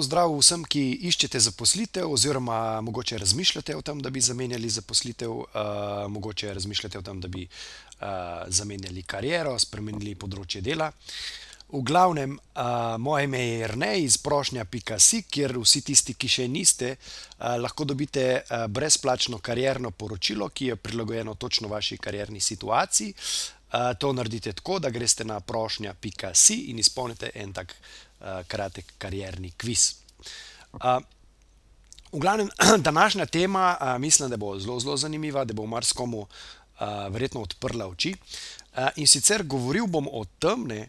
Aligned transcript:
Pozdrav 0.00 0.32
vsem, 0.32 0.62
ki 0.64 0.80
iščete 1.10 1.36
zaposlitev, 1.44 2.08
oziroma 2.08 2.80
mogoče 2.80 3.18
razmišljate 3.20 3.74
o 3.76 3.82
tem, 3.84 3.98
da 4.00 4.08
bi 4.08 4.22
zamenjali 4.24 4.70
zaposlitev, 4.72 5.34
uh, 5.34 5.50
mogoče 6.08 6.54
razmišljate 6.56 6.98
o 6.98 7.02
tem, 7.04 7.20
da 7.20 7.28
bi 7.28 7.42
uh, 7.44 8.06
zamenjali 8.48 9.04
kariero, 9.04 9.52
spremenili 9.60 10.14
področje 10.16 10.64
dela. 10.64 10.88
V 11.68 11.82
glavnem, 11.84 12.38
uh, 12.38 12.96
moje 12.96 13.28
ime 13.28 13.44
je 13.44 13.68
Rnej 13.74 14.06
iz 14.06 14.16
prošnja.si, 14.24 15.22
kjer 15.28 15.58
vsi 15.60 15.84
tisti, 15.92 16.16
ki 16.16 16.32
še 16.38 16.48
niste, 16.48 16.94
uh, 16.96 17.60
lahko 17.60 17.84
dobite 17.84 18.28
uh, 18.40 18.64
brezplačno 18.72 19.44
karjerno 19.44 19.92
poročilo, 19.92 20.48
ki 20.48 20.72
je 20.72 20.80
prilagojeno 20.80 21.36
točno 21.36 21.68
vaši 21.68 22.00
karjerni 22.00 22.40
situaciji. 22.40 23.12
Uh, 23.12 23.92
to 24.00 24.16
naredite 24.16 24.56
tako, 24.56 24.80
da 24.80 24.88
greste 24.88 25.28
na 25.28 25.42
prošnja.si 25.44 26.62
in 26.72 26.80
izpolnite 26.80 27.36
en 27.36 27.52
tak 27.52 27.76
kratek 28.48 28.94
karjerni 28.98 29.52
kviz. 29.56 29.94
Uh, 30.72 31.00
v 32.12 32.20
glavnem, 32.20 32.50
današnja 32.88 33.26
tema, 33.26 33.76
uh, 33.80 33.98
mislim, 33.98 34.30
da 34.30 34.36
bo 34.36 34.58
zelo, 34.58 34.80
zelo 34.80 34.96
zanimiva, 34.96 35.44
da 35.44 35.54
bo 35.54 35.66
marsikomu 35.66 36.26
verjetno 37.10 37.42
odprla 37.42 37.86
oči. 37.86 38.14
In 38.96 39.06
sicer 39.06 39.42
govoril 39.44 39.84
bom 39.86 40.06
o 40.08 40.24
tem, 40.38 40.62
ne, 40.64 40.88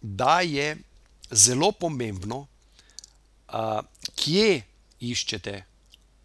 da 0.00 0.40
je 0.40 0.72
zelo 1.30 1.68
pomembno, 1.72 2.40
kje 4.18 4.62
iščete 4.98 5.54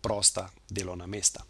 prosta 0.02 0.48
delovna 0.70 1.06
mesta. 1.06 1.46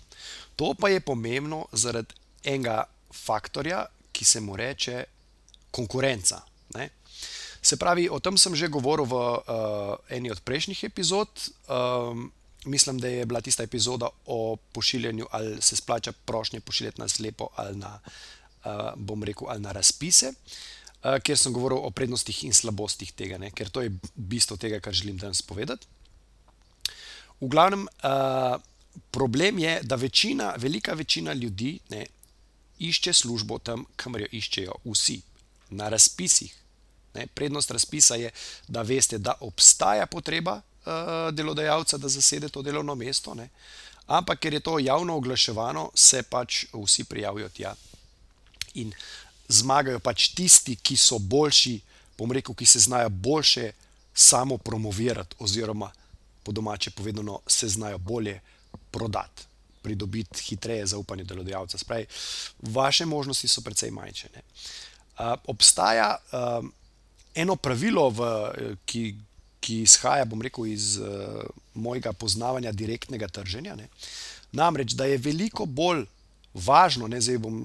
To 0.56 0.74
pa 0.74 0.90
je 0.90 1.00
pomembno 1.00 1.66
zaradi 1.72 2.16
enega 2.44 2.84
faktorja, 3.14 3.86
ki 4.12 4.26
se 4.26 4.40
mu 4.40 4.56
reče 4.56 5.06
konkurenca. 5.72 6.42
Se 7.64 7.78
pravi, 7.80 8.10
o 8.12 8.20
tem 8.20 8.36
sem 8.38 8.56
že 8.56 8.68
govoril 8.68 9.08
v 9.08 9.16
uh, 9.16 9.96
eni 10.12 10.28
od 10.32 10.44
prejšnjih 10.44 10.84
epizod. 10.84 11.32
Um, 11.72 12.28
mislim, 12.66 13.00
da 13.00 13.08
je 13.08 13.26
bila 13.26 13.42
tista 13.42 13.64
epizoda 13.64 14.10
o 14.26 14.56
pošiljanju, 14.56 15.28
ali 15.32 15.62
se 15.62 15.76
splača 15.76 16.12
prošnje 16.12 16.60
pošiljati 16.60 17.02
na 17.02 17.08
slepo 17.08 17.48
ali 17.56 17.78
na, 17.78 18.00
uh, 18.66 18.92
bom 18.96 19.24
rekel, 19.24 19.48
ali 19.50 19.62
na 19.62 19.72
razpise, 19.72 20.34
uh, 20.34 21.20
kjer 21.24 21.38
sem 21.38 21.54
govoril 21.54 21.80
o 21.80 21.92
prednostih 21.92 22.44
in 22.44 22.54
slabostih 22.54 23.12
tega, 23.16 23.38
ne? 23.38 23.52
ker 23.52 23.70
to 23.70 23.82
je 23.82 23.96
bistvo 24.16 24.58
tega, 24.58 24.80
kar 24.80 24.94
želim 24.94 25.18
danes 25.18 25.42
povedati. 25.42 25.88
V 27.40 27.48
glavnem, 27.48 27.88
uh, 28.04 28.60
problem 29.12 29.60
je, 29.60 29.80
da 29.84 29.96
večina, 29.96 30.54
velika 30.58 30.94
večina 30.94 31.34
ljudi 31.34 31.80
ne, 31.90 32.06
išče 32.80 33.14
službo 33.14 33.60
tam, 33.60 33.86
kamor 33.96 34.22
jo 34.22 34.28
iščejo 34.32 34.76
vsi, 34.84 35.22
na 35.70 35.90
razpisih. 35.90 36.63
Ne, 37.14 37.28
prednost 37.28 37.72
razpisa 37.72 38.16
je, 38.16 38.32
da 38.68 38.82
veste, 38.82 39.18
da 39.18 39.36
obstaja 39.40 40.06
potreba 40.06 40.56
uh, 40.62 40.94
delodajalca, 41.32 41.98
da 41.98 42.10
zasede 42.10 42.50
to 42.50 42.62
delovno 42.62 42.96
mesto, 42.96 43.34
ne, 43.34 43.50
ampak 44.08 44.40
ker 44.40 44.54
je 44.54 44.60
to 44.60 44.80
javno 44.80 45.16
oglaševano, 45.16 45.92
se 45.96 46.24
pač 46.24 46.66
vsi 46.74 47.04
prijavijo 47.04 47.50
tja 47.50 47.76
in 48.74 48.94
zmagajo 49.48 50.00
pač 50.00 50.32
tisti, 50.34 50.76
ki 50.76 50.98
so 50.98 51.20
boljši, 51.20 51.80
bom 52.18 52.32
rekel, 52.32 52.56
ki 52.56 52.66
se 52.66 52.80
znajo 52.80 53.10
boljše 53.10 53.72
samo 54.14 54.58
promovirati, 54.58 55.36
oziroma 55.40 55.92
po 56.44 56.52
domače 56.52 56.92
povedano, 56.92 57.40
se 57.48 57.68
znajo 57.68 57.98
bolje 57.98 58.40
prodati. 58.92 59.46
Pridobiti 59.82 60.44
hitreje 60.44 60.86
zaupanje 60.86 61.24
delodajalca. 61.24 61.78
Spravi, 61.78 62.06
vaše 62.62 63.06
možnosti 63.06 63.48
so 63.48 63.62
precej 63.62 63.92
manjše. 63.92 64.28
Uh, 64.34 65.34
obstaja 65.48 66.16
uh, 66.32 66.66
eno 67.36 67.56
pravilo, 67.56 68.10
v, 68.10 68.32
ki, 68.86 69.04
ki 69.64 69.82
izhaja, 69.84 70.26
rekel, 70.42 70.68
iz 70.68 70.98
uh, 71.02 71.44
mojega 71.74 72.14
poznavanja 72.14 72.72
direktnega 72.72 73.28
trženja. 73.28 73.76
Ne? 73.76 73.88
Namreč, 74.52 74.94
da 74.94 75.06
je 75.06 75.18
veliko 75.18 75.66
bolj 75.66 76.06
važno, 76.54 77.08
ne 77.08 77.22
zdaj 77.22 77.40
bom 77.42 77.64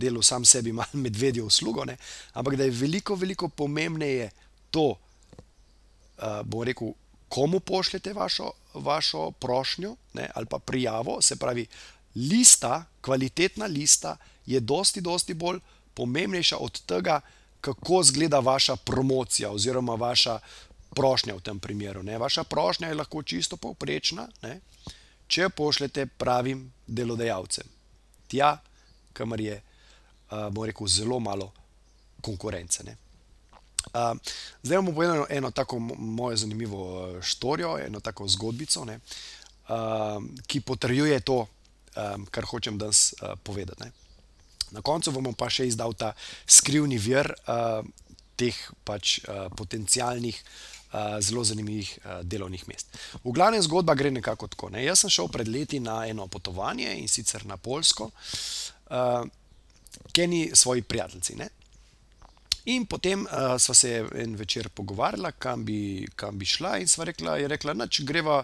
delal 0.00 0.22
sam 0.24 0.44
sebi 0.44 0.72
malo 0.72 1.02
medvedjo 1.04 1.46
uslugo, 1.46 1.84
ne? 1.84 1.96
ampak 2.32 2.56
da 2.56 2.64
je 2.64 2.76
veliko, 2.76 3.14
veliko 3.14 3.48
pomembneje 3.48 4.30
to, 4.70 4.94
uh, 4.94 6.40
bom 6.44 6.64
rekel, 6.64 6.94
komu 7.30 7.60
pošljete 7.60 8.12
vašo, 8.12 8.50
vašo 8.74 9.30
prošnjo 9.30 9.94
ne? 10.14 10.30
ali 10.34 10.46
pa 10.46 10.58
prijavo, 10.58 11.22
se 11.22 11.36
pravi, 11.36 11.66
lista, 12.14 12.84
kvalitetna 13.00 13.66
lista 13.66 14.16
je 14.46 14.60
dosti, 14.60 15.00
dosti 15.00 15.34
bolj 15.34 15.60
pomembnejša 15.94 16.56
od 16.56 16.80
tega, 16.86 17.20
kako 17.60 18.00
izgleda 18.00 18.38
vaša 18.38 18.76
promocija 18.76 19.50
oziroma 19.50 19.94
vaša 19.94 20.38
prošnja 20.94 21.34
v 21.34 21.40
tem 21.40 21.58
primeru. 21.60 22.02
Ne? 22.02 22.18
Vaša 22.18 22.44
prošnja 22.44 22.88
je 22.88 22.94
lahko 22.94 23.22
čisto 23.22 23.56
povprečna, 23.56 24.28
ne? 24.42 24.60
če 25.26 25.48
pošljete 25.48 26.06
pravim 26.06 26.72
delodajalcem. 26.86 27.66
Tja, 28.28 28.56
kamor 29.12 29.40
je, 29.40 29.60
bomo 30.30 30.66
rekel, 30.66 30.86
zelo 30.86 31.20
malo 31.20 31.52
konkurence. 32.20 32.84
Ne? 32.84 32.96
Uh, 33.94 34.18
zdaj 34.62 34.78
bomo 34.78 34.92
povedali 34.92 35.24
eno 35.30 35.50
tako 35.50 35.78
mojo 35.78 36.36
zanimivo 36.36 36.80
štorijo, 37.22 37.78
eno 37.78 38.00
tako 38.00 38.28
zgodbico, 38.28 38.82
uh, 38.82 40.22
ki 40.46 40.60
potrjuje 40.60 41.20
to, 41.20 41.46
um, 41.96 42.26
kar 42.30 42.44
hočem 42.44 42.78
danes 42.78 43.12
uh, 43.12 43.38
povedati. 43.42 43.82
Ne. 43.82 43.90
Na 44.70 44.82
koncu 44.82 45.12
bomo 45.12 45.32
pa 45.32 45.50
še 45.50 45.66
izdal 45.70 45.94
ta 45.98 46.12
skrivni 46.46 46.98
vir 46.98 47.28
uh, 47.46 47.80
teh 48.40 48.56
pač 48.84 49.18
uh, 49.24 49.48
potencijalnih, 49.56 50.36
uh, 50.92 51.18
zelo 51.20 51.44
zanimivih 51.44 51.90
uh, 51.98 52.20
delovnih 52.22 52.66
mest. 52.68 52.96
V 53.24 53.34
glavnem 53.36 53.62
zgodba 53.62 53.94
gre 53.98 54.12
nekako 54.14 54.48
tako. 54.48 54.70
Ne? 54.74 54.84
Jaz 54.84 55.04
sem 55.04 55.12
šel 55.12 55.28
pred 55.32 55.48
leti 55.48 55.80
na 55.80 56.02
eno 56.08 56.26
potovanje 56.26 56.94
in 56.96 57.08
sicer 57.08 57.46
na 57.46 57.56
Polsko, 57.56 58.10
uh, 58.10 59.24
keni 60.16 60.50
svoji 60.54 60.82
prijatelji. 60.82 61.36
Ne? 61.40 61.50
In 62.70 62.86
potem 62.86 63.24
uh, 63.24 63.56
sva 63.58 63.74
se 63.74 64.04
en 64.22 64.36
večer 64.36 64.68
pogovarjala, 64.68 65.32
kam 65.32 65.64
bi, 65.64 66.06
kam 66.16 66.38
bi 66.38 66.46
šla, 66.46 66.76
in 66.78 66.88
sva 66.88 67.08
rekla, 67.08 67.38
je 67.40 67.48
rekla, 67.48 67.74
da 67.74 67.88
greva, 68.04 68.42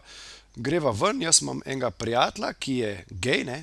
greva 0.56 0.90
ven. 0.90 1.22
Jaz 1.22 1.42
imam 1.42 1.60
enega 1.66 1.90
prijatelja, 1.90 2.52
ki 2.52 2.76
je 2.80 2.92
gej, 3.10 3.44
ne, 3.44 3.58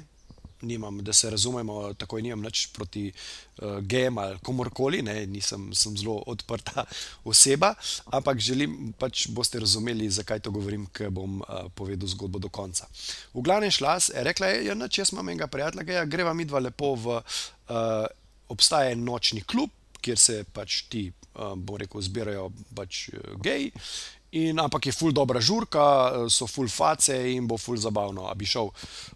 nimam, 0.64 1.00
da 1.04 1.14
se 1.14 1.30
razumemo, 1.30 1.94
tako 1.94 2.20
nimam 2.20 2.42
nič 2.42 2.68
proti 2.74 3.12
uh, 3.12 3.80
gejem 3.80 4.18
ali 4.18 4.40
komorkoli, 4.44 5.02
ne, 5.02 5.26
nisem 5.26 5.70
zelo 5.74 6.18
odprta 6.28 6.86
oseba, 7.32 7.74
ampak 8.06 8.40
želim, 8.40 8.94
pač 9.00 9.28
boste 9.28 9.60
razumeli, 9.60 10.10
zakaj 10.10 10.40
to 10.40 10.52
govorim, 10.52 10.88
ker 10.96 11.12
bom 11.14 11.42
uh, 11.42 11.68
povedal 11.76 12.08
zgodbo 12.08 12.40
do 12.40 12.50
konca. 12.50 12.88
V 13.34 13.44
glavnem 13.46 13.72
šla, 13.72 13.98
rekla 14.26 14.48
je, 14.54 14.66
ja, 14.72 14.78
če 14.88 15.08
imam 15.12 15.30
enega 15.30 15.48
prijatelja, 15.48 15.88
geja, 15.88 16.06
greva 16.06 16.34
mi 16.34 16.48
dva 16.50 16.64
lepo 16.64 16.96
v, 16.96 17.20
uh, 17.20 18.06
obstaja 18.54 18.92
en 18.92 19.04
nočni 19.06 19.42
klub, 19.42 19.72
kjer 20.04 20.20
se 20.20 20.42
pač 20.54 20.84
ti, 20.92 21.08
uh, 21.36 21.54
bom 21.56 21.80
rekel, 21.80 22.02
zbirajo 22.04 22.50
pač 22.76 23.08
uh, 23.14 23.36
geji. 23.44 23.72
In, 24.34 24.58
ampak 24.58 24.88
je 24.90 24.92
ful 24.96 25.14
dobra 25.14 25.38
žurka, 25.38 26.26
so 26.26 26.48
ful 26.50 26.66
face 26.66 27.14
in 27.14 27.46
bo 27.46 27.58
ful 27.62 27.78
zabavno. 27.78 28.26
A 28.26 28.34
bi 28.34 28.48
šel? 28.50 28.72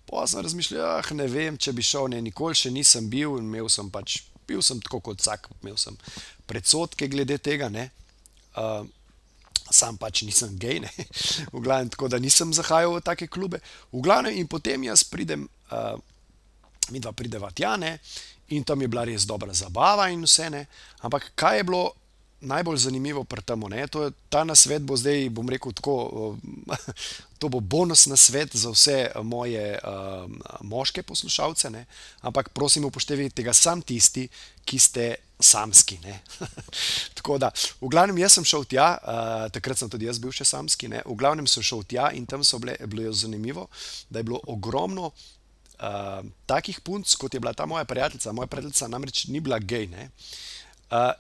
Pa 0.06 0.28
sem 0.30 0.44
razmišljal, 0.46 0.84
ah, 1.00 1.10
ne 1.18 1.26
vem, 1.32 1.58
če 1.58 1.74
bi 1.74 1.86
šel, 1.86 2.12
ne, 2.14 2.22
nikoli 2.22 2.58
še 2.58 2.70
nisem 2.74 3.10
bil 3.10 3.40
in 3.40 3.48
imel 3.50 3.70
sem 3.74 3.90
pač, 3.90 4.20
bil 4.46 4.62
sem 4.62 4.78
tako 4.84 5.02
kot 5.10 5.24
vsak, 5.24 5.50
imel 5.64 5.80
sem 5.82 5.98
predsotke 6.46 7.10
glede 7.10 7.40
tega, 7.42 7.72
ne. 7.74 7.90
Uh, 8.58 8.86
sam 9.74 9.98
pač 9.98 10.22
nisem 10.22 10.54
gej, 10.62 10.84
ne. 10.86 10.94
v 11.56 11.66
glavnem, 11.66 11.90
tako 11.98 12.14
da 12.14 12.22
nisem 12.22 12.54
zahajal 12.54 13.00
v 13.00 13.06
take 13.10 13.26
klube. 13.26 13.64
V 13.90 14.06
glavnem, 14.06 14.38
in 14.38 14.46
potem 14.46 14.86
jaz 14.86 15.02
pridem, 15.02 15.50
uh, 15.74 15.98
mi 16.94 17.02
dva 17.02 17.12
prideva 17.18 17.50
tja, 17.50 17.74
ne, 17.82 17.98
in 18.54 18.62
tam 18.64 18.86
je 18.86 18.88
bila 18.88 19.02
res 19.10 19.26
dobra 19.26 19.50
zabava 19.58 20.12
in 20.14 20.22
vse, 20.30 20.52
ne. 20.54 20.68
Ampak 21.02 21.34
kaj 21.34 21.64
je 21.64 21.72
bilo? 21.74 21.88
Najbolj 22.42 22.78
zanimivo 22.78 23.24
pri 23.24 23.42
tem. 23.42 23.64
Ta 24.30 24.44
nasvet 24.44 24.82
bo 24.82 24.98
zdaj, 24.98 25.30
bom 25.30 25.50
rekel, 25.50 25.74
tako, 25.74 26.38
to 27.40 27.50
bo 27.50 27.60
bonus 27.60 28.06
na 28.06 28.18
svet 28.18 28.56
za 28.56 28.70
vse 28.70 29.12
moje 29.24 29.80
uh, 29.80 30.30
moške 30.62 31.04
poslušalce, 31.04 31.70
ne? 31.70 31.86
ampak 32.22 32.50
prosim, 32.50 32.86
upoštevajte 32.86 33.44
ga 33.44 33.54
sam 33.54 33.82
tisti, 33.82 34.28
ki 34.66 34.80
ste 34.80 35.16
samski. 35.40 36.00
tako 37.18 37.38
da, 37.38 37.52
v 37.82 37.90
glavnem, 37.90 38.18
jaz 38.22 38.38
sem 38.38 38.46
šel 38.46 38.66
tja, 38.70 38.98
uh, 38.98 39.48
takrat 39.54 39.78
sem 39.78 39.90
tudi 39.90 40.10
jaz 40.10 40.22
bil 40.22 40.34
še 40.34 40.46
samski, 40.46 40.90
ne? 40.94 41.02
v 41.06 41.18
glavnem 41.18 41.50
sem 41.50 41.66
šel 41.66 41.86
tja 41.90 42.12
in 42.14 42.26
tam 42.30 42.46
so 42.46 42.62
bile, 42.62 42.78
bilo 42.86 43.14
zanimivo, 43.14 43.68
da 44.10 44.22
je 44.22 44.30
bilo 44.30 44.42
ogromno. 44.46 45.14
Uh, 45.78 46.26
takih 46.50 46.80
punc, 46.82 47.06
kot 47.22 47.34
je 47.34 47.40
bila 47.40 47.54
ta 47.54 47.68
moja 47.70 47.86
prijateljica, 47.86 48.34
moja 48.34 48.50
prijateljica 48.50 48.88
namreč 48.90 49.28
ni 49.30 49.38
bila 49.46 49.60
gej. 49.62 49.86
Uh, 50.90 51.14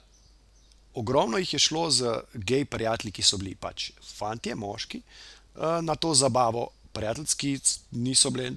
ogromno 0.97 1.37
jih 1.37 1.53
je 1.53 1.59
šlo 1.59 1.85
z 1.91 2.13
gej 2.33 2.65
prijatelji, 2.65 3.13
ki 3.13 3.23
so 3.23 3.37
bili 3.37 3.55
pač 3.55 3.91
fanti, 4.01 4.53
moški, 4.55 5.01
uh, 5.01 5.79
na 5.85 5.95
to 5.95 6.13
zabavo, 6.17 6.69
prijateljski 6.93 7.59
niso 7.91 8.31
bile, 8.33 8.51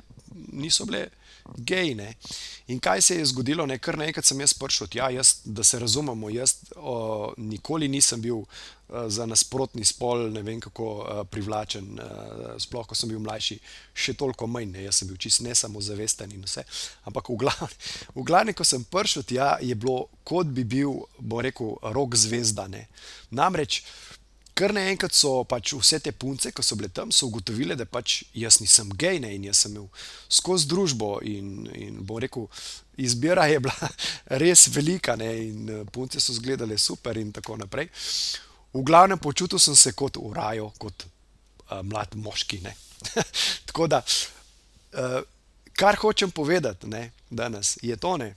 niso 0.52 0.86
bile 0.88 1.08
gejne. 1.56 2.14
In 2.66 2.80
kaj 2.80 3.02
se 3.02 3.16
je 3.16 3.26
zgodilo, 3.26 3.66
ne? 3.66 3.78
kar 3.78 3.98
naenkrat 3.98 4.26
sem 4.26 4.40
jaz 4.40 4.54
prišel 4.54 4.90
tja, 4.90 5.10
jaz, 5.10 5.40
da 5.44 5.64
se 5.64 5.78
razumemo, 5.78 6.30
jaz 6.30 6.56
o, 6.76 7.32
nikoli 7.36 7.88
nisem 7.88 8.20
bil 8.20 8.42
o, 8.42 8.44
za 9.08 9.26
nasprotni 9.26 9.84
spol, 9.84 10.28
ne 10.32 10.42
vem 10.46 10.60
kako 10.60 10.86
o, 10.86 11.24
privlačen, 11.30 11.90
o, 11.98 12.54
sploh 12.62 12.86
ko 12.86 12.98
sem 12.98 13.10
bil 13.10 13.22
mlajši, 13.24 13.58
še 13.94 14.14
toliko 14.18 14.46
manj, 14.46 14.70
ne? 14.76 14.84
jaz 14.86 15.00
sem 15.00 15.10
bil 15.10 15.18
čist 15.20 15.42
ne 15.46 15.54
samo 15.54 15.82
zavesten 15.82 16.30
in 16.36 16.46
vse. 16.46 16.66
Ampak 17.10 17.32
v 17.32 17.40
glavnem, 17.44 17.76
v 18.14 18.26
glavnem, 18.26 18.56
ko 18.56 18.66
sem 18.66 18.86
prišel 18.86 19.26
tja, 19.26 19.50
je 19.64 19.74
bilo 19.74 20.06
kot 20.24 20.50
bi 20.54 20.64
bil, 20.64 21.02
bom 21.18 21.42
rekel, 21.42 21.74
rok 21.96 22.14
zvezda. 22.18 22.68
Ne? 22.70 22.86
Namreč 23.34 23.82
kar 24.60 24.74
naenkrat 24.76 25.14
so 25.16 25.40
pač 25.48 25.72
vse 25.72 26.00
te 26.04 26.12
punce, 26.12 26.52
ki 26.52 26.64
so 26.64 26.76
bile 26.76 26.90
tam, 26.92 27.12
so 27.14 27.30
ugotovile, 27.30 27.76
da 27.78 27.86
pač 27.88 28.20
jaz 28.36 28.58
nisem 28.60 28.90
gej 29.00 29.20
ne, 29.24 29.32
in 29.36 29.46
jaz 29.48 29.62
sem 29.64 29.72
imel 29.72 29.88
skozi 30.28 30.68
družbo. 30.68 31.14
In, 31.24 31.64
in 31.72 32.02
bom 32.04 32.20
rekel, 32.20 32.44
izbira 33.00 33.46
je 33.48 33.62
bila 33.64 33.88
res 34.42 34.66
velika 34.74 35.16
ne, 35.20 35.30
in 35.46 35.72
eh, 35.72 35.86
punce 35.92 36.20
so 36.20 36.34
izgledale 36.36 36.78
super 36.78 37.16
in 37.16 37.32
tako 37.32 37.56
naprej. 37.60 37.88
V 38.74 38.84
glavnem 38.86 39.18
počutil 39.18 39.58
sem 39.62 39.78
se 39.78 39.94
kot 39.98 40.20
v 40.20 40.34
raju, 40.36 40.68
kot 40.78 41.06
uh, 41.06 41.80
mlad 41.82 42.14
moški. 42.20 42.60
tako 43.68 43.88
da, 43.90 43.98
uh, 44.04 45.18
kar 45.74 45.98
hočem 45.98 46.30
povedati 46.30 46.86
ne, 46.86 47.08
danes, 47.30 47.78
je 47.82 47.96
to, 47.96 48.14
ne, 48.20 48.34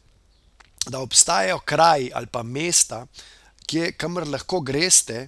da 0.87 1.03
obstajajo 1.03 1.59
kraji 1.59 2.09
ali 2.15 2.31
pa 2.31 2.41
mesta, 2.43 3.05
kamor 3.97 4.25
lahko 4.27 4.63
greste. 4.65 5.27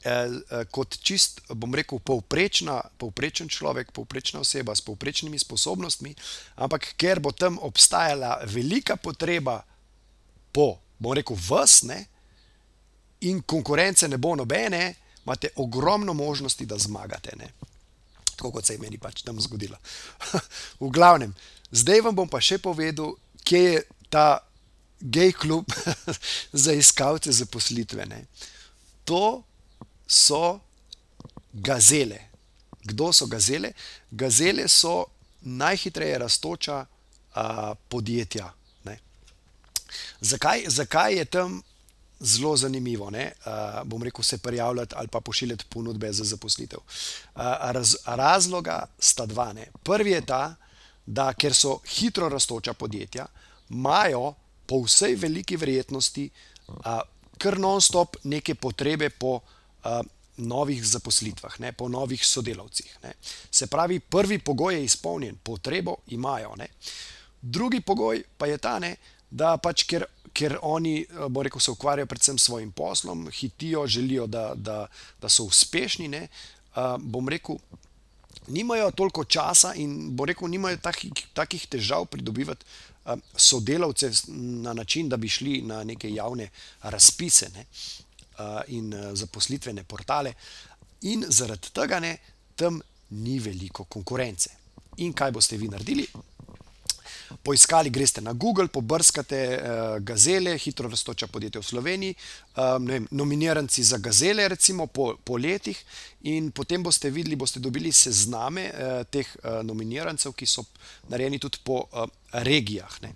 Eh, 0.00 0.32
eh, 0.50 0.64
kot 0.72 0.96
čist, 1.04 1.42
bom 1.52 1.74
rekel, 1.76 2.00
povprečna, 2.00 2.80
povprečen 2.96 3.52
človek, 3.52 3.92
povprečna 3.92 4.40
oseba 4.40 4.72
s 4.72 4.80
povprečnimi 4.80 5.36
sposobnostmi, 5.36 6.14
ampak 6.56 6.94
ker 6.96 7.20
bo 7.20 7.36
tam 7.36 7.60
obstajala 7.60 8.40
velika 8.48 8.96
potreba 8.96 9.60
po, 10.56 10.80
bom 10.96 11.12
rekel, 11.12 11.36
vsne 11.36 11.98
in 13.28 13.42
konkurence 13.44 14.08
ne 14.08 14.16
bo 14.16 14.32
nobene, 14.32 14.94
imate 15.20 15.52
ogromno 15.60 16.16
možnosti, 16.16 16.64
da 16.64 16.80
zmagate. 16.80 17.36
Ne? 17.36 17.52
Tako 18.36 18.56
kot 18.56 18.64
se 18.64 18.78
je 18.78 18.80
meni 18.80 18.96
pač 18.96 19.20
tam 19.20 19.36
zgodilo. 19.36 19.76
v 20.80 20.88
glavnem, 20.88 21.36
zdaj 21.76 22.00
vam 22.08 22.16
bom 22.16 22.28
pa 22.28 22.40
še 22.40 22.56
povedal, 22.56 23.12
kje 23.44 23.60
je 23.60 23.84
ta 24.08 24.40
gej 24.96 25.36
klub 25.36 25.68
za 26.64 26.72
iskalce 26.72 27.36
zaposlitvene. 27.36 28.24
To 29.04 29.44
so 30.10 30.58
gazele. 31.52 32.20
Kdo 32.84 33.12
so 33.12 33.26
gazele? 33.26 33.72
Gazele 34.10 34.68
so 34.68 35.04
najhitreje 35.40 36.18
raztoča 36.18 36.86
a, 37.34 37.74
podjetja. 37.88 38.52
Zakaj, 40.20 40.64
zakaj 40.66 41.14
je 41.14 41.24
tam 41.24 41.62
zelo 42.20 42.56
zanimivo, 42.56 43.10
a, 43.44 43.82
bom 43.84 44.02
rekel, 44.02 44.22
se 44.22 44.38
prijavljati 44.38 44.94
ali 44.98 45.08
pa 45.08 45.20
pošiljati 45.20 45.64
ponudbe 45.68 46.12
za 46.12 46.24
zaposlitev? 46.24 46.78
A, 47.34 47.70
raz, 47.72 47.96
razloga 48.06 48.86
sta 48.98 49.26
dva. 49.26 49.52
Ne? 49.52 49.66
Prvi 49.82 50.10
je 50.10 50.26
ta, 50.26 50.54
da 51.06 51.32
ker 51.32 51.54
so 51.54 51.78
hitro 51.86 52.28
raztoča 52.28 52.72
podjetja, 52.72 53.26
imajo 53.70 54.34
po 54.66 54.82
vsej 54.82 55.14
veliki 55.14 55.56
verjetnosti 55.56 56.30
a, 56.84 57.00
kar 57.38 57.58
non-stop 57.58 58.16
neke 58.24 58.54
potrebe 58.54 59.10
po 59.10 59.40
novih 60.40 60.84
zaposlitvah, 60.86 61.60
ne, 61.60 61.72
po 61.72 61.88
novih 61.88 62.26
sodelavcih. 62.26 62.98
Ne. 63.02 63.12
Se 63.50 63.66
pravi, 63.66 64.00
prvi 64.00 64.38
pogoj 64.38 64.74
je 64.74 64.84
izpolnjen, 64.84 65.36
potrebo 65.42 65.96
imajo. 66.06 66.54
Ne. 66.56 66.68
Drugi 67.42 67.80
pogoj 67.80 68.22
pa 68.38 68.46
je 68.46 68.58
ta, 68.58 68.78
ne, 68.78 68.96
da 69.30 69.56
pač 69.56 69.84
ker, 69.84 70.04
ker 70.32 70.58
oni, 70.62 71.04
bo 71.28 71.42
rekel, 71.42 71.60
se 71.60 71.70
ukvarjajo 71.70 72.06
predvsem 72.06 72.38
s 72.38 72.48
svojim 72.48 72.72
poslom, 72.72 73.28
hitijo, 73.30 73.86
želijo, 73.86 74.26
da, 74.26 74.52
da, 74.54 74.86
da 75.20 75.28
so 75.28 75.44
uspešni. 75.44 76.08
Ne, 76.08 76.26
bom 76.98 77.28
rekel. 77.28 77.60
Nimajo 78.50 78.90
toliko 78.90 79.24
časa, 79.24 79.74
in 79.78 80.16
bo 80.16 80.24
rekel, 80.26 80.48
nimajo 80.48 80.78
takih, 80.82 81.12
takih 81.34 81.66
težav 81.70 82.06
pridobivati 82.10 82.64
sodelavce 83.36 84.10
na 84.28 84.72
način, 84.72 85.08
da 85.08 85.16
bi 85.16 85.28
šli 85.28 85.60
na 85.62 85.84
neke 85.84 86.10
javne 86.10 86.48
razpise. 86.82 87.50
Ne 87.54 87.66
in 88.68 88.92
zaposlitvene 89.14 89.84
portale, 89.84 90.34
in 91.00 91.24
zaradi 91.28 91.72
tega 91.72 92.00
ne, 92.00 92.16
tam 92.56 92.80
ni 93.10 93.38
veliko 93.38 93.84
konkurence. 93.84 94.50
In 95.00 95.14
kaj 95.16 95.32
boste 95.32 95.56
vi 95.56 95.68
naredili? 95.68 96.06
Poiskali 97.42 97.90
greste 97.94 98.20
na 98.20 98.32
Google, 98.32 98.66
pobrskate 98.68 99.38
uh, 99.54 100.02
gazele, 100.02 100.56
hitro 100.58 100.88
raztoča 100.90 101.28
podjetje 101.30 101.60
v 101.60 101.64
Sloveniji, 101.64 102.14
um, 102.56 102.86
vem, 102.86 103.06
nominiranci 103.10 103.84
za 103.86 103.98
gazele, 104.02 104.48
recimo 104.48 104.86
po, 104.86 105.14
po 105.24 105.38
letih, 105.38 105.78
in 106.26 106.50
potem 106.50 106.82
boste 106.82 107.10
videli, 107.10 107.38
boste 107.38 107.62
dobili 107.62 107.92
sezname 107.92 108.66
uh, 108.66 109.06
teh 109.06 109.30
uh, 109.44 109.62
nominirancev, 109.62 110.34
ki 110.34 110.46
so 110.46 110.66
narejeni 111.08 111.38
tudi 111.38 111.62
po 111.64 111.84
uh, 111.86 112.10
regijah. 112.42 112.98
Ne 113.06 113.14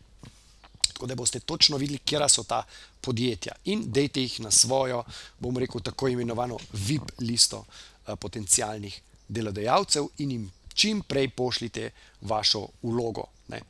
tako 1.05 1.09
da 1.09 1.15
boste 1.15 1.41
točno 1.41 1.77
videli, 1.77 1.99
kje 1.99 2.29
so 2.29 2.43
ta 2.43 2.63
podjetja 3.01 3.53
in 3.65 3.83
dejte 3.93 4.21
jih 4.21 4.41
na 4.41 4.51
svojo, 4.51 5.05
bom 5.39 5.59
rekel, 5.59 5.81
tako 5.81 6.09
imenovano 6.09 6.57
VIP 6.73 7.11
listo 7.21 7.65
eh, 8.07 8.17
potencijalnih 8.17 9.01
delodajalcev 9.29 10.07
in 10.19 10.31
jim 10.31 10.53
čim 10.75 11.03
prej 11.03 11.29
pošljite 11.29 11.91
vašo 12.21 12.67
vlogo. 12.83 13.25
Ne. 13.49 13.61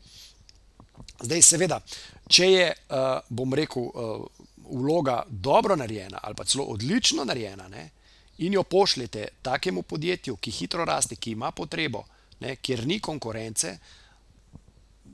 Zdaj, 1.20 1.42
seveda, 1.42 1.80
če 2.28 2.46
je, 2.50 2.68
eh, 2.70 3.20
bom 3.28 3.54
rekel, 3.54 3.82
eh, 3.82 4.44
vloga 4.70 5.22
dobro 5.28 5.76
narejena 5.76 6.20
ali 6.22 6.34
pa 6.34 6.44
celo 6.44 6.64
odlično 6.64 7.24
narejena 7.24 7.68
ne, 7.68 7.90
in 8.38 8.52
jo 8.52 8.62
pošljete 8.62 9.28
takemu 9.42 9.82
podjetju, 9.82 10.36
ki 10.36 10.50
hitro 10.50 10.84
raste, 10.84 11.16
ki 11.16 11.30
ima 11.30 11.50
potrebo, 11.50 12.04
ne, 12.40 12.56
kjer 12.56 12.86
ni 12.86 13.00
konkurence, 13.00 13.78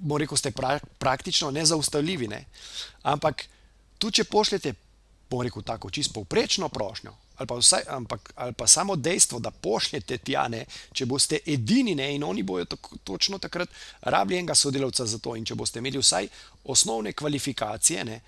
bo 0.01 0.19
rekel, 0.19 0.37
ste 0.37 0.51
pra, 0.51 0.79
praktično 0.99 1.51
nezaustavljivi. 1.51 2.29
Ne? 2.29 2.45
Ampak 3.03 3.45
tu, 3.99 4.11
če 4.11 4.25
pošljete, 4.25 4.75
bo 5.31 5.43
rekel, 5.45 5.63
tako 5.63 5.91
čisto 5.91 6.17
povprečno 6.17 6.69
prošnjo, 6.69 7.13
ali 7.37 7.47
pa, 7.47 7.57
vsaj, 7.57 7.85
ampak, 7.89 8.33
ali 8.37 8.53
pa 8.53 8.67
samo 8.67 8.97
dejstvo, 8.97 9.39
da 9.41 9.51
pošljete 9.51 10.19
tja, 10.19 10.49
ne? 10.49 10.65
če 10.93 11.07
boste 11.07 11.41
edini 11.47 11.95
ne? 11.95 12.11
in 12.15 12.25
oni 12.25 12.43
bojo 12.43 12.65
tako, 12.65 12.97
točno 13.05 13.39
takrat 13.39 13.69
rabili 14.01 14.41
enega 14.41 14.55
sodelavca 14.55 15.07
za 15.07 15.19
to, 15.19 15.37
in 15.37 15.45
če 15.45 15.55
boste 15.55 15.81
imeli 15.81 16.01
vsaj 16.01 16.29
osnovne 16.65 17.13
kvalifikacije, 17.13 18.05
ne? 18.05 18.21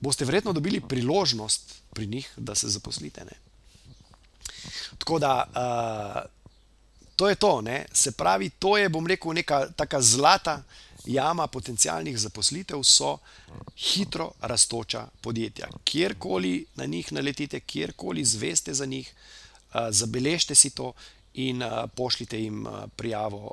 boste 0.00 0.24
verjetno 0.24 0.52
dobili 0.52 0.80
priložnost 0.80 1.74
pri 1.94 2.06
njih, 2.06 2.28
da 2.36 2.54
se 2.54 2.68
zaposlite. 2.68 3.24
Ne? 3.24 3.40
Tako 4.98 5.18
da. 5.18 5.34
Uh, 5.52 6.30
To 7.16 7.28
je 7.28 7.34
to, 7.34 7.60
ne? 7.60 7.86
se 7.92 8.12
pravi, 8.12 8.50
to 8.50 8.76
je, 8.76 8.88
bom 8.88 9.06
rekel, 9.06 9.32
neka 9.32 9.68
taka 9.76 10.00
zlata, 10.02 10.62
jama 11.04 11.46
potencijalnih 11.46 12.18
zaposlitev 12.18 12.82
so 12.82 13.18
hitro 13.76 14.30
raztoča 14.40 15.08
podjetja. 15.20 15.68
Kjerkoli 15.84 16.66
na 16.74 16.86
njih 16.86 17.12
naletite, 17.12 17.60
kjerkoli 17.60 18.24
zveste 18.24 18.74
za 18.74 18.86
njih, 18.86 19.14
zabeležite 19.90 20.54
si 20.54 20.70
to 20.70 20.92
in 21.34 21.62
pošljite 21.96 22.40
jim 22.40 22.66
prijavo, 22.96 23.50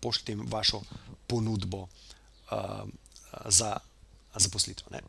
pošljite 0.00 0.32
jim 0.32 0.46
vašo 0.50 0.82
ponudbo 1.26 1.86
za 3.44 3.76
zaposlitev. 4.34 4.86
Ne? 4.90 5.00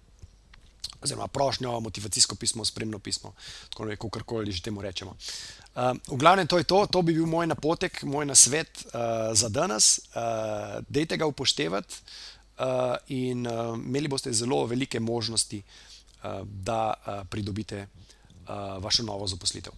Oziroma, 1.04 1.28
prošnjo, 1.28 1.80
motivacijsko 1.80 2.36
pismo, 2.36 2.66
spremno 2.66 3.00
pismo, 3.00 3.34
tako 3.70 3.86
da, 3.86 3.96
kako 3.96 4.24
koli 4.26 4.52
že 4.52 4.64
temu 4.64 4.82
rečemo. 4.82 5.16
Uh, 5.76 5.92
v 6.08 6.18
glavnem, 6.18 6.48
to 6.48 6.58
je 6.58 6.64
to, 6.64 6.86
to 6.88 7.02
bi 7.02 7.14
bil 7.14 7.26
moj 7.26 7.48
napotek, 7.48 8.04
moj 8.04 8.26
nasvet 8.26 8.86
uh, 8.86 9.34
za 9.34 9.50
danes. 9.50 10.00
Uh, 10.14 10.80
dejte 10.90 11.18
ga 11.18 11.26
upoštevati 11.26 11.96
uh, 12.60 12.96
in 13.08 13.48
uh, 13.48 13.76
imeli 13.76 14.08
boste 14.08 14.34
zelo 14.34 14.66
velike 14.66 15.00
možnosti, 15.00 15.64
uh, 15.64 16.46
da 16.46 16.94
uh, 16.94 17.28
pridobite 17.30 17.88
uh, 17.88 18.84
vašo 18.84 19.04
novo 19.04 19.28
zaposlitev. 19.28 19.74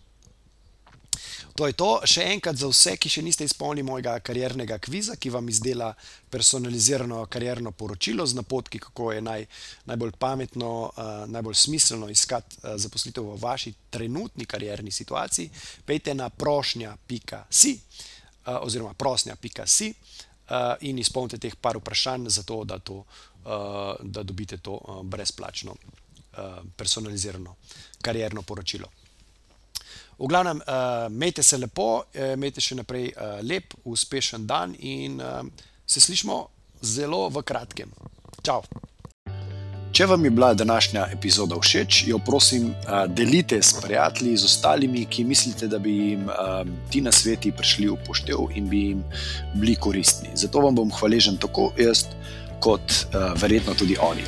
To 1.55 1.69
je 1.69 1.73
to, 1.79 2.01
še 2.03 2.25
enkrat 2.33 2.57
za 2.59 2.67
vse, 2.67 2.97
ki 2.99 3.07
še 3.07 3.21
niste 3.23 3.45
izpolnili 3.47 3.85
mojega 3.87 4.17
kariernega 4.19 4.75
kviza, 4.83 5.13
ki 5.15 5.29
vam 5.31 5.47
izdela 5.47 5.93
personalizirano 6.27 7.21
karierno 7.31 7.71
poročilo 7.71 8.25
z 8.27 8.35
napotki, 8.35 8.81
kako 8.83 9.13
je 9.15 9.21
naj, 9.23 9.45
najbolj 9.87 10.11
pametno, 10.19 10.71
uh, 10.89 11.13
najbolj 11.31 11.55
smiselno 11.55 12.09
iskati 12.11 12.59
uh, 12.59 12.73
zaposlitev 12.75 13.29
v 13.29 13.37
vaši 13.39 13.71
trenutni 13.89 14.43
karierni 14.43 14.91
situaciji. 14.91 15.47
Pejte 15.87 16.17
na 16.19 16.27
prošnja.si 16.27 17.73
uh, 17.79 18.59
oziroma 18.59 18.91
prosnja.si. 18.93 19.89
uh, 19.95 20.75
in 20.81 20.99
izpolnite 20.99 21.39
teh 21.39 21.55
par 21.55 21.79
vprašanj, 21.79 22.27
zato 22.35 22.65
da, 22.67 22.81
to, 22.83 22.99
uh, 22.99 23.95
da 24.03 24.27
dobite 24.27 24.59
to 24.59 24.75
uh, 24.75 25.01
brezplačno, 25.07 25.71
uh, 25.71 26.59
personalizirano 26.75 27.55
karjerno 28.03 28.43
poročilo. 28.43 28.91
V 30.19 30.27
glavnem, 30.27 30.61
uh, 30.63 31.11
imejte 31.11 31.43
se 31.43 31.57
lepo, 31.57 32.05
imejte 32.15 32.61
še 32.63 32.77
naprej 32.79 33.09
uh, 33.11 33.39
lep, 33.43 33.73
uspešen 33.83 34.45
dan 34.47 34.75
in 34.79 35.19
uh, 35.19 35.43
se 35.85 35.99
slišmo 35.99 36.37
zelo 36.79 37.27
v 37.29 37.43
kratkem. 37.43 37.91
Čau! 38.39 38.63
Če 39.95 40.07
vam 40.11 40.23
je 40.27 40.31
bila 40.31 40.53
današnja 40.53 41.05
epizoda 41.11 41.55
všeč, 41.55 42.01
jo 42.07 42.17
prosim, 42.19 42.73
delite 43.15 43.61
s 43.63 43.77
prijatelji, 43.79 44.33
z 44.37 44.43
ostalimi, 44.43 45.05
ki 45.07 45.23
mislite, 45.23 45.69
da 45.71 45.79
bi 45.79 45.93
jim 45.95 46.25
ti 46.91 46.99
na 46.99 47.13
sveti 47.15 47.53
prišli 47.55 47.87
v 47.87 47.95
poštev 48.03 48.51
in 48.59 48.67
bi 48.67 48.81
jim 48.89 49.05
bili 49.53 49.77
koristni. 49.79 50.33
Zato 50.35 50.65
vam 50.67 50.75
bom 50.75 50.91
hvaležen 50.91 51.39
tako 51.39 51.69
jaz, 51.79 52.09
kot 52.59 53.07
verjetno 53.39 53.71
tudi 53.79 53.95
oni. 53.95 54.27